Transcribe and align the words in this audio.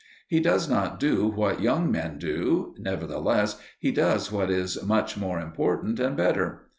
He 0.27 0.39
does 0.39 0.67
not 0.67 0.99
do 0.99 1.27
what 1.27 1.61
young 1.61 1.91
men 1.91 2.17
do; 2.17 2.73
nevertheless 2.79 3.61
he 3.77 3.91
does 3.91 4.31
what 4.31 4.49
is 4.49 4.81
much 4.83 5.15
more 5.15 5.39
important 5.39 5.99
and 5.99 6.17
better. 6.17 6.63